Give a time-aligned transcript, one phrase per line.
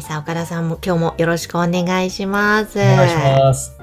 [0.00, 2.78] さあ岡田さんも今日もよろしくお願いします。
[2.78, 3.76] お願いします。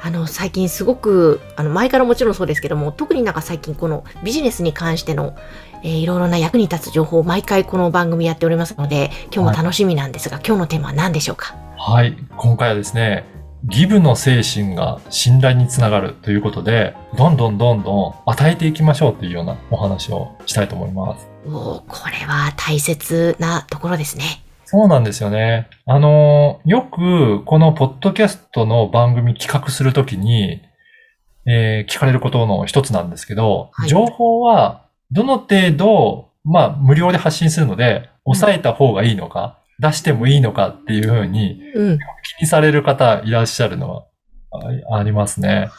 [0.00, 5.34] あの最近すごくあの前からもちろんそうですけども特になんか最近このビジネスに関しての、
[5.82, 11.56] えーいろいろな役に立つ情報を毎回この番組やっておりますので今日も楽しみなんですが、今日のテーマは何でしょうか？
[11.76, 13.24] はい、今回はですね、
[13.64, 21.26] ギブの精神が信頼につながるということで、どんどんどんどん与えていきましょうというようなお話をしたいと思います。
[21.46, 25.66] おーこれは大切なところですねそうなんですよね。
[25.86, 30.60] あの、よくこのポッドキャストの番組企画するときに、
[31.46, 33.88] えー聞かれることの一つなんですけど、はい。
[33.88, 41.98] 情報はどの程度、まあ無料で発信するので、抑えた方がいいのか、出してもいいのかっていうふうにうん。
[42.36, 44.04] 気にされる方いらっしゃるのは
[44.90, 45.70] あありますね。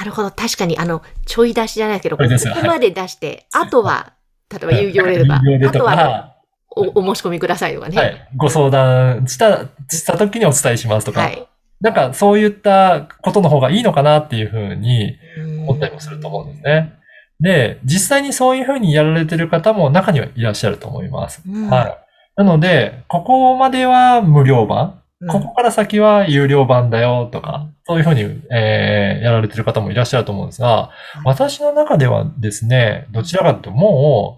[0.00, 0.30] なるほど。
[0.30, 4.14] 確かにあのちょい出しじゃないけどここまで出してあとは
[4.50, 6.37] 例えば有料であとあとはか、
[6.70, 7.96] おお申し込みくださいとかね。
[7.96, 11.48] はい、ご相談した、した時にお伝えしますとか、はい。
[11.80, 15.62] なんかそういったことの方がいいのかなっていうふうにうん。
[15.62, 16.94] 思ったりもすると思うんですね。
[17.40, 21.42] で、実際にそういうふうにやられてる方も中にはいらっしゃると思います。
[21.48, 21.70] うん。
[21.70, 21.98] はい。
[22.36, 25.28] なので、ここまでは無料版、うん。
[25.28, 28.22] ここから先は有料版だよとか、そういうふうに、
[28.52, 30.90] えーやられてる方もいらっしゃると思うんですが、
[31.24, 34.37] 私の中ではですね、どちらかというとも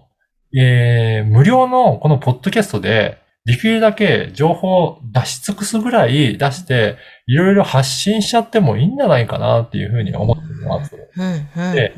[0.57, 10.95] えー無料のこのポッドキャストで、できるだけ情報を出し尽くすぐらい出して、いろいろ発信しちゃってもいいんじゃないかなっていうふうに思っています。
[11.17, 11.93] うんうんで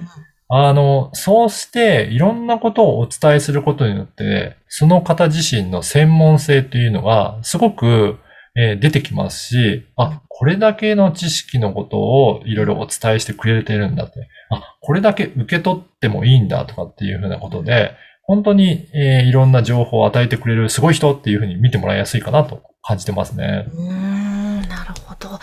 [0.55, 8.19] あの、そうしていろんなことをお伝えすることによって、その方自身の専門性というのがすごく、
[8.55, 23.67] えー出てきますし、あ、これだけの知識のことをいろいろお伝えしてくれてるんだって、あ、これだけ受け取ってもいいんだとかっていうふうなことで、本当に、えーいろんな情報を与えてくれるすごい人っていうふうに見てもらいやすいかなと感じてますね。
[23.73, 25.29] うーんなるほど。
[25.29, 25.39] いや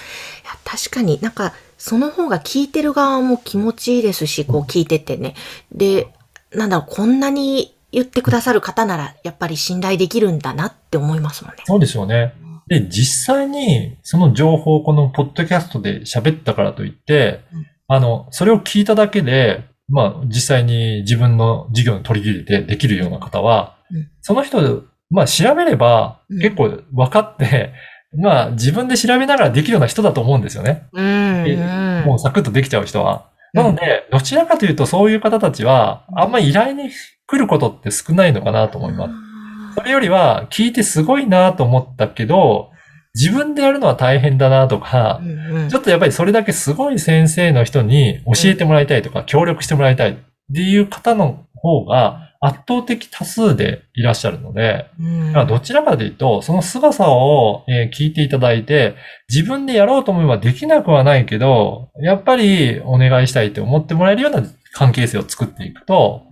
[0.65, 5.35] 確かになんかその方が聞いてる側も気持ちいいですし、こう聞いててね。
[5.73, 6.09] で、
[6.53, 11.63] なんだろう、こんなに言ってくださる方ならやっぱり信頼できるんだなって思いますもんね。
[11.67, 12.35] そうですよね。
[12.69, 27.73] で、実際にその情報をこのポッドキャストで喋ったからといって、うんあの、それを聞いただけで、まあ実際に自分の事業に取り入れてできるような方は、うんその人、まあ調べればうん結構分かって、
[28.17, 30.89] まあ自分で調べながらできるような人だと思うんですよね。
[30.93, 31.05] うん、
[31.49, 32.07] えうん。
[32.07, 33.31] もうサクッとできちゃう人は。
[33.53, 36.91] なので、どちらかというとそういう方たちは、あんまり依頼に
[37.27, 39.15] 来ることって少ないのかなと思います。
[39.77, 42.71] それよりは、聞いてすごいなと思ったけど、
[43.15, 45.63] 自分でやるのは大変だなとかう、ん。
[45.65, 50.15] うんちょっとやっぱりそれだけすごい先生の人に教えてもらいたいとか、協力してもらいたいっ
[50.55, 55.33] ていう方の方が圧倒的多数でいらっしゃるので、うん。
[55.33, 58.95] まあどちらかというと、その凄さをえー聞いていただいて、
[59.29, 66.23] 自分でやろうと思えばできなくはないけど、やっぱりお願いしたいって思ってもらえるような関係性を作っていくと、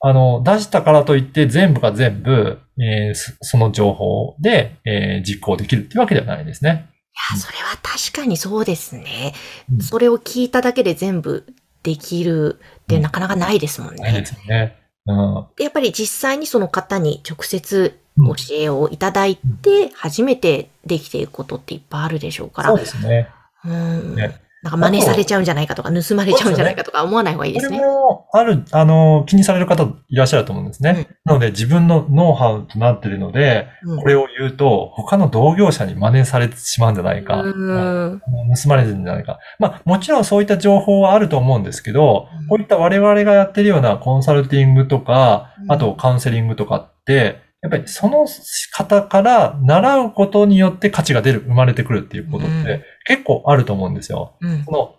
[0.00, 6.88] あの、出したからといって全部が全部、えーそその情報で、えー実行できるっていうわけではないですね。
[7.18, 9.34] いや、それは確かにそうですね。
[9.72, 11.44] うんそれを聞いただけで全部
[11.82, 14.26] できるってうんなかなかないですもんねないで。
[14.26, 14.76] すよね。
[15.06, 15.46] うん。
[15.56, 22.70] でやっぱり実際にその方に直接うん教えをいただいて、初めてできていくことっていっぱいあるでしょうから。
[22.70, 23.28] そうですね。
[23.64, 24.14] うん。
[24.16, 27.78] ねなんか真似されちゃうんじゃないかとか、盗まれちゃうんじゃないかとか思わない方がいいですね。
[27.78, 31.06] もある、あの、気にされる方いらっしゃると思うんですね。
[31.24, 37.40] なので自分のノウハウとなっているので、うんこれを言うと、他の同業者に真似されてしまうんじゃないか。
[37.40, 38.20] うん
[38.62, 39.38] 盗まれてるんじゃないか。
[39.58, 48.26] まあ、もちろんそういった情報はあると思うんですけどうん、こういった我々がやってるようなコンサルティングとかう、んあとカウンセリングとかって、やっぱりその
[48.72, 54.36] 方から習うことによって価値が出る、生まれてくるっていうことっうんて結構あると思うんですよ。
[54.40, 54.94] うんその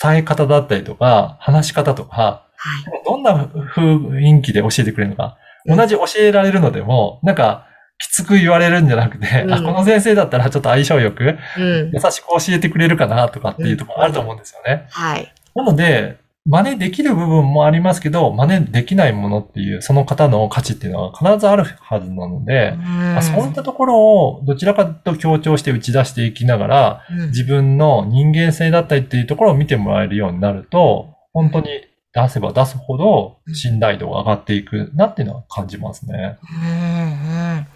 [0.00, 3.04] 伝え方だったりとか、話し方とか、はい。
[3.04, 5.36] どんな雰囲気で教えてくれるのか。
[5.66, 11.90] うん同じ教えられるのでも、なんか、きつく言われるんじゃなくて、うんあ、この先生だったらちょっと相性よく、うん。
[11.92, 14.88] 優しく教えてくれるかなとかっていうところあると思うんですよね。
[14.90, 15.32] はい。
[15.54, 31.68] なので、真似できる部分もありますけど、真似できないものっていう、その方の価値っていうのは必ずあるはずなので、まあそういったところをどちらかと強調して打ち出していきながら、うん自分の人間性だったりっていうところを見てもらえるようになると、本当に
[32.12, 36.38] 出せば出すほど信頼度が上がっていくなっていうのは感じますね。
[36.60, 36.68] うんうん。
[36.68, 37.68] なる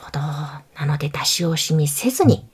[0.00, 0.20] ほど。
[0.20, 2.48] なので出し惜しみせずに、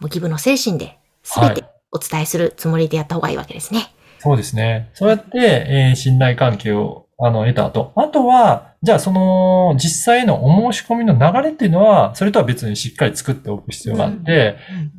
[0.00, 3.92] もうギブの精神で全てはいお伝えするつもりでやった方がいいわけですね。
[4.22, 4.90] そうですね。
[4.94, 5.38] そうやって、
[5.68, 7.92] えー信頼関係をあの得た後。
[7.96, 14.56] あとは、じゃあその実際のお申し込みの流れっていうのは、それとは別にしっかり作っておく必要があって、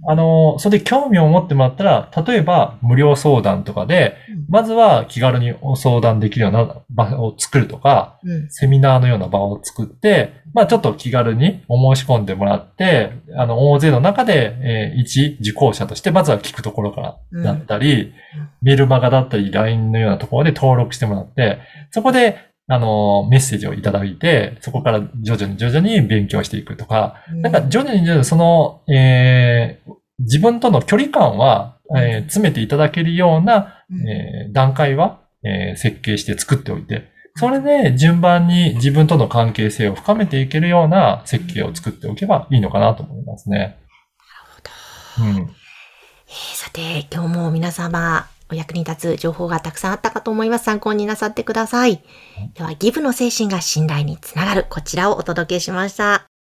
[0.07, 4.15] あの、それで興味を持ってもらったら、例えば無料相談とかで、
[4.47, 18.13] まずは気軽にお相談できるような場を作るとか、うんセミナーのような場を作って、まあちょっと気軽にお申し込んでもらって、あの、大勢の中で、えー一受講者として、まずは聞くところからだったり、
[18.61, 21.59] メールマガだったり、LINE のようなところで登録してもらって、
[21.91, 34.07] そこで、あの、メッセージをいただいて、そこから徐々に徐々に勉強していくとか、なんか徐々に徐々にその、えー自分との距離感は、えー詰めていただけるような、うん。
[34.07, 43.79] えー段階は、えー設計して作っておいて、それで順番に自分との関係性を深めていけるような設計を作っておけばいいのかなと思いますね。
[45.19, 45.25] うん。
[45.25, 45.63] えー
[46.55, 50.65] さて、今日も皆様、お役に立つ情報がたくさんあったかと思います。
[50.65, 52.01] 参考になさってください。
[52.55, 56.32] では、ギブの精神が信頼につながる、こちらをお届けしました。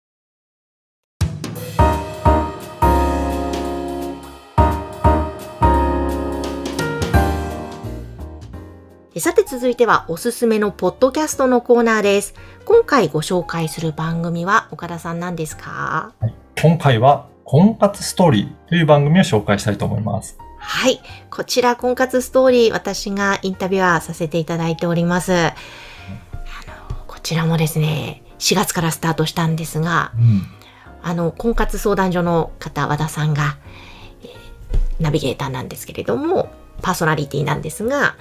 [9.19, 12.35] さて続いてはおすすめのポッドキャストのコーナーです。
[12.65, 16.15] 今回ご紹介する番組は岡田さん何ですか？
[16.61, 20.39] 今回は、婚活ストーリーという番組を紹介したいと思います。
[20.59, 21.03] はい。
[21.29, 25.33] こちら、婚活ストーリー、私がインタビュアーさせていただいております。
[25.35, 25.55] あの、
[27.07, 30.43] こちらもですね、4月からスタートしたんですが、うん。
[31.03, 33.59] あの、婚活相談所の方、和田さんが、
[34.23, 36.49] えーナビゲーターなんですけれども、
[36.81, 38.15] パーソナリティなんですが、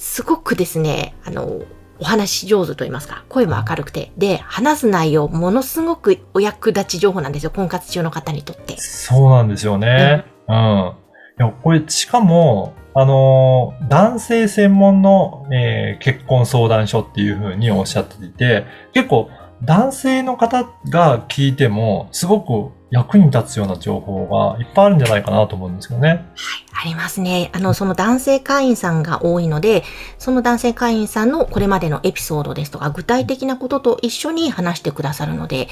[0.00, 1.60] すごくですね、あの、
[1.98, 8.80] お話し上手と言いますか、声も明るくて、で、話す内容、ものすごくお役立ち情報なんですよ、婚活中の方にとって。
[8.80, 10.24] そうなんですよね。
[10.48, 10.56] うん。
[10.56, 18.64] いや、これ、しかも、あのー男性専門の、えー結婚相談所っていうふうにおっしゃっていて、
[18.94, 19.28] 結構、
[19.62, 26.24] 男性の方が聞いても、すごく役に立つような情報がいっぱいあるんじゃないかなと思うんですよね。
[26.72, 27.50] ありますね。
[27.52, 29.84] あの、その男性会員さんが多いので、
[30.18, 35.68] その男性会員さんのこれまでのエピソードですとか、具体的なことと一緒に話してくださるので、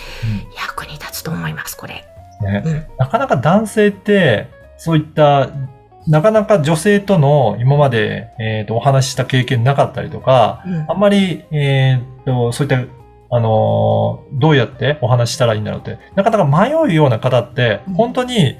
[0.56, 2.04] 役に立つと思います、これ。
[2.40, 2.86] ねうん。
[2.98, 5.48] なかなか男性って、そういった、
[6.06, 12.80] なかなか女性との今まで、えーとお話しした経験なかったりとか、うんあんまり、えーっと、そういった、
[13.30, 18.56] あのーどうやってお話ししたらいいんだろうって、なかなか迷うような方ってうん、本当に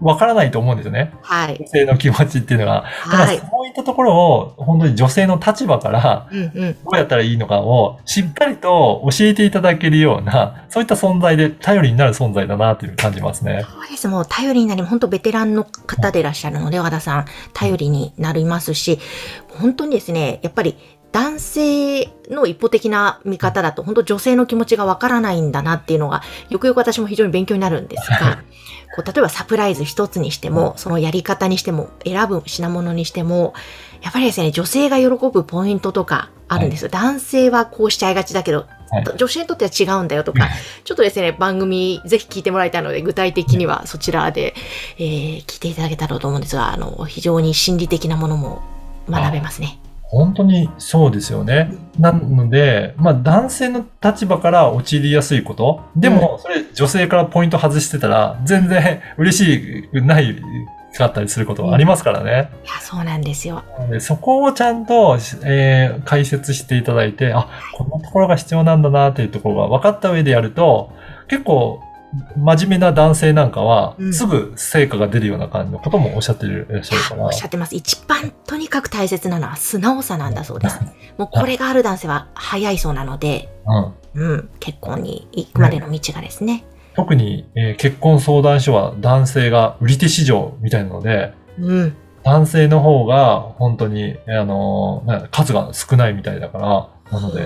[0.00, 1.12] わからないと思うんですよね。
[1.22, 1.66] はい女。
[1.66, 2.84] 性の気持ちっていうのが。
[3.04, 3.38] だからはい。
[3.38, 6.28] そういったところを、本当に女性の立場から。
[6.32, 6.38] ど
[6.92, 13.66] うやったらいいのかを、しっかりと教えていただけるような、そういった存在で、頼りになる存在だなという感じますね。
[13.68, 14.08] そうです。
[14.08, 18.98] もう頼りになり、本当ベテランの方でいらっしゃるので、和田さん、頼りになりますし、
[19.58, 20.76] 本当にですね、やっぱり
[21.12, 28.38] 男性の一方的な見方だと、本当女性の気持ちがわからないんだなっていうのが、よくよく私も非常に勉強になるんですが、
[28.94, 33.54] こう例えばサプライズ一つにしても、そのやり方にしても、選ぶ品物にしても、
[34.02, 36.88] やっぱりですね、女性が喜ぶポイントとかあるんですよ。
[36.88, 38.80] 男性はこうしちゃいがちだけど、はい
[39.16, 40.48] 女性にとっては違うんだよとか、
[40.82, 44.54] ちょっとですね、番組ぜひ聞いてもらいたいので、具体的にはそちらで、
[44.98, 48.62] えー聞いていただけたらと思うんですが、あの、非常に心理的なものも
[49.08, 49.78] 学べますね。
[50.10, 51.72] 本当にそうですよね。
[51.98, 55.82] なので、まあ男性の立場から陥りやすいこと。
[55.94, 60.36] でも、それ女性からポイント外してたら、全然嬉しくない
[60.98, 62.50] かったりすることがありますからね。
[62.64, 63.62] いや、そうなんですよ。
[63.88, 70.90] でそこをちゃんと、えー解説していただいて、あ、こんなところが必要なんだなっていうところが分かった上でやると、
[71.28, 71.80] 結構、
[72.36, 77.24] 真面目な男性なんかはう、んすぐ成果が出るような感じのこともおっしゃっていらっしゃるから。
[77.24, 77.74] おっしゃってます。
[77.74, 80.80] 一番とにかく大切なのは素直さなんだそうです。
[81.18, 83.48] もうこれがある男性は早いそうなので、
[84.14, 86.64] うんうん、結婚に行くまでの道がですね。
[86.94, 91.96] 特に、えー結婚相談所は男性が売り手市場みたいなので、うん。
[92.22, 97.42] 男性の方が本当に、えーあのーな数が少ないみたいだから、なので、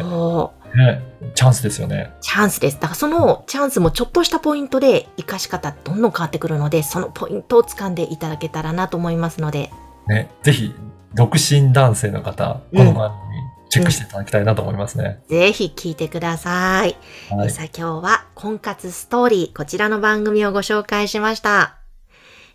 [0.75, 1.03] ね、
[1.35, 2.13] チャンスですよね。
[2.21, 2.75] チャンスです。
[2.75, 9.71] だからそのチャンスもちょっとしたポイントで活かし方どんどん変わってくるので、そのポイントを掴んでいただけたらなと思いますので、
[10.09, 10.75] ね、ぜひ、
[11.15, 13.35] 独身男性の方、この番組、
[13.71, 15.21] チェックしていただきたいなと思いますね。
[15.29, 16.97] ぜひ聞いてください。
[17.31, 17.51] はい。
[17.51, 21.84] さあ今日は婚活ストーリー、こちらの番組をご紹介しました。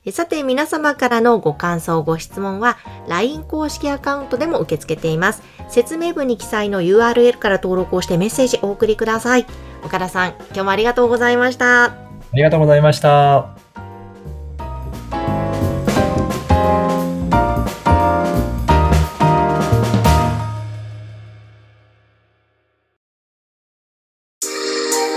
[0.06, 2.78] えさて皆様からのご感想、ご質問は
[3.10, 5.44] LINE 公式アカウントでも受け付けています。
[5.68, 9.46] 説明文に記載の URL から登録をしてメッセージお送りください。
[9.84, 11.86] 岡田さん、今日もありがとうございました。
[11.86, 11.96] あ
[12.34, 13.50] りがとうございました。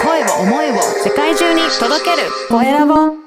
[0.03, 0.75] 声を思いを
[1.05, 3.22] 世界中に届けるコエラボ